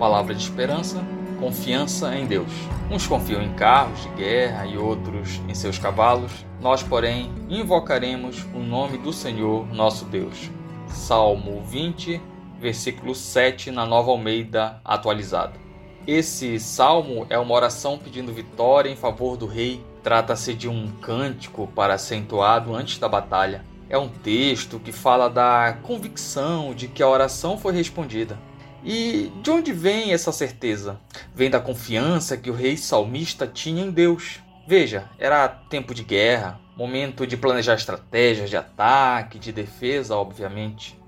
palavra 0.00 0.34
de 0.34 0.42
esperança, 0.42 1.04
confiança 1.38 2.16
em 2.16 2.24
Deus. 2.24 2.50
Uns 2.90 3.06
confiam 3.06 3.42
em 3.42 3.52
carros 3.52 4.02
de 4.02 4.08
guerra 4.08 4.64
e 4.64 4.78
outros 4.78 5.42
em 5.46 5.54
seus 5.54 5.78
cavalos. 5.78 6.32
Nós, 6.58 6.82
porém, 6.82 7.30
invocaremos 7.50 8.46
o 8.54 8.60
nome 8.60 8.96
do 8.96 9.12
Senhor 9.12 9.66
nosso 9.74 10.06
Deus. 10.06 10.50
Salmo 10.88 11.62
20, 11.66 12.18
versículo 12.58 13.14
7 13.14 13.70
na 13.70 13.84
Nova 13.84 14.10
Almeida 14.10 14.80
atualizada. 14.82 15.52
Esse 16.06 16.58
salmo 16.58 17.26
é 17.28 17.38
uma 17.38 17.54
oração 17.54 17.98
pedindo 17.98 18.32
vitória 18.32 18.88
em 18.88 18.96
favor 18.96 19.36
do 19.36 19.44
rei. 19.44 19.84
Trata-se 20.02 20.54
de 20.54 20.66
um 20.66 20.90
cântico 21.02 21.66
para 21.76 21.98
ser 21.98 22.16
entoado 22.16 22.74
antes 22.74 22.98
da 22.98 23.06
batalha. 23.06 23.66
É 23.86 23.98
um 23.98 24.08
texto 24.08 24.80
que 24.80 24.92
fala 24.92 25.28
da 25.28 25.76
convicção 25.82 26.72
de 26.72 26.88
que 26.88 27.02
a 27.02 27.08
oração 27.08 27.58
foi 27.58 27.74
respondida. 27.74 28.38
E 28.84 29.32
de 29.42 29.50
onde 29.50 29.72
vem 29.72 30.12
essa 30.12 30.32
certeza? 30.32 30.98
Vem 31.34 31.50
da 31.50 31.60
confiança 31.60 32.36
que 32.36 32.50
o 32.50 32.54
rei 32.54 32.76
salmista 32.76 33.46
tinha 33.46 33.84
em 33.84 33.90
Deus. 33.90 34.40
Veja, 34.66 35.10
era 35.18 35.48
tempo 35.48 35.94
de 35.94 36.04
guerra, 36.04 36.60
momento 36.76 37.26
de 37.26 37.36
planejar 37.36 37.74
estratégias 37.74 38.48
de 38.48 38.56
ataque, 38.56 39.38
de 39.38 39.52
defesa, 39.52 40.16
obviamente. 40.16 40.98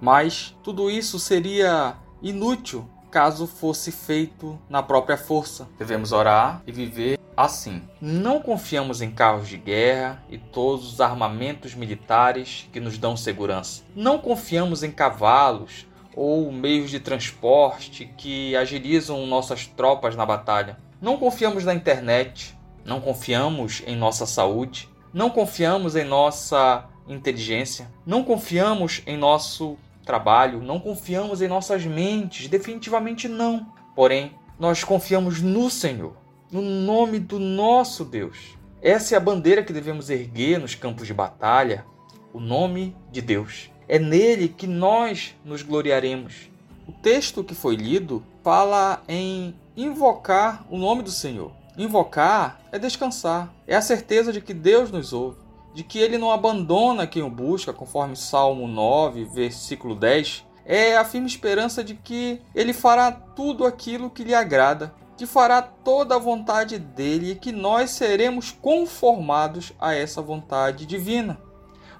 Mas 0.00 0.56
tudo 0.62 0.90
isso 0.90 1.18
seria 1.18 1.94
inútil 2.22 2.88
caso 3.10 3.46
fosse 3.46 3.90
feito 3.90 4.58
na 4.68 4.82
própria 4.82 5.16
força. 5.16 5.68
Devemos 5.78 6.12
orar 6.12 6.62
e 6.66 6.72
viver 6.72 7.18
assim. 7.36 7.82
Não 8.00 8.40
confiamos 8.40 9.00
em 9.02 9.10
carros 9.10 9.48
de 9.48 9.56
guerra 9.56 10.22
e 10.28 10.38
todos 10.38 10.92
os 10.92 11.00
armamentos 11.00 11.74
militares 11.74 12.68
que 12.72 12.80
nos 12.80 12.98
dão 12.98 13.16
segurança. 13.16 13.82
Não 13.94 14.18
confiamos 14.18 14.82
em 14.82 14.90
cavalos 14.90 15.86
ou 16.14 16.50
meios 16.50 16.90
de 16.90 17.00
transporte 17.00 18.12
que 18.16 18.54
agilizam 18.56 19.26
nossas 19.26 19.66
tropas 19.66 20.16
na 20.16 20.26
batalha. 20.26 20.78
Não 21.00 21.16
confiamos 21.16 21.64
na 21.64 21.74
internet, 21.74 22.56
não 22.84 23.00
confiamos 23.00 23.82
em 23.86 23.96
nossa 23.96 24.26
saúde, 24.26 24.88
não 25.12 25.30
confiamos 25.30 25.96
em 25.96 26.04
nossa 26.04 26.88
inteligência, 27.08 27.90
não 28.06 28.22
confiamos 28.22 29.02
em 29.06 29.16
nosso 29.16 29.76
trabalho, 30.04 30.60
não 30.60 30.78
confiamos 30.78 31.42
em 31.42 31.48
nossas 31.48 31.84
mentes, 31.84 32.48
definitivamente 32.48 33.28
não. 33.28 33.66
Porém, 33.94 34.32
nós 34.58 34.84
confiamos 34.84 35.40
no 35.40 35.70
Senhor, 35.70 36.16
no 36.50 36.60
nome 36.60 37.18
do 37.18 37.38
nosso 37.38 38.04
Deus. 38.04 38.58
Essa 38.82 39.14
é 39.14 39.16
a 39.16 39.20
bandeira 39.20 39.62
que 39.62 39.72
devemos 39.72 40.10
erguer 40.10 40.58
nos 40.58 40.74
campos 40.74 41.06
de 41.06 41.14
batalha, 41.14 41.84
o 42.32 42.40
nome 42.40 42.96
de 43.10 43.20
Deus. 43.20 43.70
É 43.90 43.98
nele 43.98 44.46
que 44.46 44.68
nós 44.68 45.34
nos 45.44 45.62
gloriaremos. 45.62 46.48
O 46.86 46.92
texto 46.92 47.42
que 47.42 47.56
foi 47.56 47.74
lido 47.74 48.22
fala 48.40 49.02
em 49.08 49.52
invocar 49.76 50.64
o 50.70 50.78
nome 50.78 51.02
do 51.02 51.10
Senhor. 51.10 51.50
Invocar 51.76 52.60
é 52.70 52.78
descansar, 52.78 53.52
é 53.66 53.74
a 53.74 53.82
certeza 53.82 54.32
de 54.32 54.40
que 54.40 54.54
Deus 54.54 54.92
nos 54.92 55.12
ouve 55.12 55.50
de 55.74 55.84
que 55.84 55.98
ele 55.98 56.18
não 56.18 56.30
abandona 56.30 57.06
quem 57.06 57.22
o 57.22 57.30
busca, 57.30 57.72
conforme 57.72 58.16
Salmo 58.16 58.66
9, 58.66 59.24
versículo 59.24 59.94
10, 59.94 60.44
é 60.64 60.96
a 60.96 61.04
firme 61.04 61.26
esperança 61.26 61.82
de 61.82 61.94
que 61.94 62.40
ele 62.54 62.72
fará 62.72 63.10
tudo 63.12 63.64
aquilo 63.64 64.10
que 64.10 64.24
lhe 64.24 64.34
agrada, 64.34 64.92
que 65.16 65.26
fará 65.26 65.62
toda 65.62 66.14
a 66.14 66.18
vontade 66.18 66.78
dele 66.78 67.32
e 67.32 67.36
que 67.36 67.52
nós 67.52 67.90
seremos 67.90 68.50
conformados 68.50 69.72
a 69.78 69.94
essa 69.94 70.22
vontade 70.22 70.86
divina. 70.86 71.38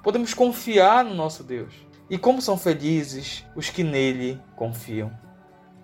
Podemos 0.03 0.35
confiar 0.35 1.05
no 1.05 1.15
nosso 1.15 1.45
Deus. 1.45 1.75
E 2.09 2.19
como 2.19 2.43
são 2.43 2.57
felizes 2.57 3.45
os 3.55 3.71
que 3.71 3.85
nele 3.85 4.41
confiam. 4.57 5.13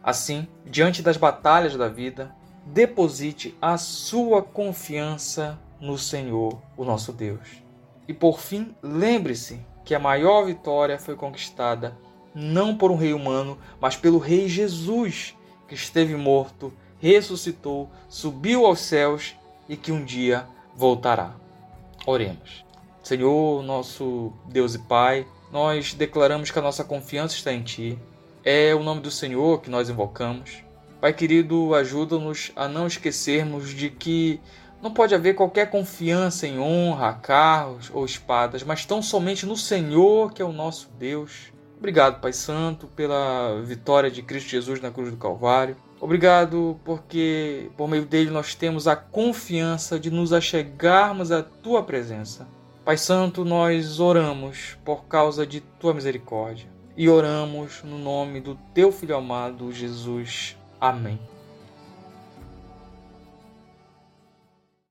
Assim, 0.03 0.49
diante 0.65 1.03
das 1.03 1.17
batalhas 1.17 1.77
da 1.77 1.89
vida, 1.89 2.35
deposite 2.65 3.57
a 3.61 3.77
sua 3.77 4.43
confiança 4.43 5.59
no 5.81 5.97
Senhor, 5.97 6.61
o 6.77 6.85
nosso 6.85 7.13
Deus. 7.13 7.63
E 8.09 8.15
por 8.15 8.41
fim, 8.41 8.75
lembre-se 8.83 9.61
que 9.85 9.95
a 9.95 10.01
maior 10.01 10.47
vitória 10.47 10.99
foi 10.99 11.15
conquistada 11.15 11.97
não 12.35 12.77
por 12.77 12.91
um 12.91 12.97
rei 12.97 13.15
humano, 13.15 13.57
mas 13.81 13.97
pelo 13.97 14.19
rei 14.19 14.49
Jesus, 14.49 15.35
que 15.67 15.75
esteve 15.75 16.15
morto, 16.17 16.73
ressuscitou, 16.99 17.89
subiu 18.09 18.67
aos 18.67 18.81
céus 18.81 19.35
e 19.69 19.77
que 19.77 19.91
um 19.91 20.05
dia 20.05 20.47
voltará. 20.75 21.35
Oremos. 22.05 22.66
Senhor, 23.07 23.63
nosso 23.63 24.33
Deus 24.47 24.75
e 24.75 24.81
Pai, 24.81 25.25
nós 25.53 25.95
declaramos 25.95 26.51
que 26.51 26.59
a 26.59 26.63
nossa 26.63 26.83
confiança 26.83 27.37
está 27.37 27.53
em 27.53 27.63
Ti. 27.63 27.97
É 28.45 28.75
o 28.75 28.83
nome 28.83 29.01
do 29.01 29.13
Senhor 29.13 29.61
que 29.61 29.71
nós 29.71 29.89
invocamos. 29.89 30.65
Pai 31.01 31.13
querido, 31.13 31.73
ajuda-nos 31.77 32.51
a 32.57 32.67
não 32.67 32.85
esquecermos 32.85 33.71
de 33.71 33.91
que 33.91 34.41
não 34.83 34.93
pode 34.93 35.15
haver 35.15 35.37
qualquer 35.37 35.71
confiança 35.71 36.49
em 36.49 36.59
honra, 36.59 37.13
carros 37.13 37.93
ou 37.95 38.05
espadas, 38.05 38.65
mas 38.65 38.85
tão 38.85 39.01
somente 39.01 39.47
no 39.47 39.57
Senhor, 39.57 40.33
que 40.33 40.43
é 40.43 40.45
o 40.45 40.51
nosso 40.51 40.91
Deus. 40.99 41.53
Obrigado, 41.79 42.21
Pai 42.21 42.33
Santo, 42.33 42.89
pela 42.89 43.63
vitória 43.63 44.11
de 44.11 44.21
Cristo 44.21 44.49
Jesus 44.49 44.81
na 44.81 44.91
cruz 44.91 45.13
do 45.13 45.17
Calvário. 45.17 45.77
Obrigado 46.01 46.77
porque 46.85 47.71
por 47.77 47.87
meio 47.87 48.05
dele 48.05 48.31
nós 48.31 48.57
temos 48.57 48.89
a 48.89 48.97
confiança 48.97 49.97
de 49.97 50.11
nos 50.11 50.33
achegarmos 50.33 51.31
à 51.31 51.41
tua 51.41 51.85
presença. 51.85 52.49
Pai 52.87 52.97
Santo, 52.97 53.45
nós 53.45 53.99
oramos 53.99 54.79
por 54.85 55.07
causa 55.07 55.45
de 55.45 55.61
tua 55.61 55.93
misericórdia 55.93 56.69
e 56.97 57.09
oramos 57.09 57.83
no 57.83 57.99
nome 57.99 58.41
do 58.41 58.57
teu 58.73 58.93
filho 58.93 59.17
amado 59.17 59.73
Jesus. 59.73 60.57
Amém. 60.81 61.19